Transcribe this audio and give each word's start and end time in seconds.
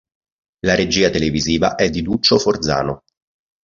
La 0.65 0.73
regia 0.73 1.11
televisiva 1.11 1.75
è 1.75 1.87
di 1.91 2.01
Duccio 2.01 2.39
Forzano. 2.39 3.03